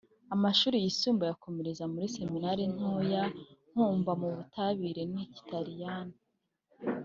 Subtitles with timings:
[0.35, 3.23] amashuri yisumbuye ayakomereza muri Seminari nto ya
[3.71, 6.17] Nkumba mu Butabire n’Ikilatini